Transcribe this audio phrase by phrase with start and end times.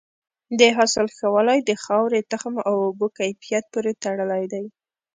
[0.59, 4.65] د حاصل ښه والی د خاورې، تخم او اوبو کیفیت پورې تړلی دی.